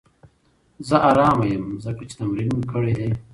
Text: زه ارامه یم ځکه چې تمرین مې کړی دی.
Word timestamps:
زه 0.87 0.97
ارامه 1.09 1.45
یم 1.51 1.65
ځکه 1.85 2.03
چې 2.09 2.13
تمرین 2.19 2.51
مې 2.57 2.65
کړی 2.71 2.93
دی. 2.99 3.09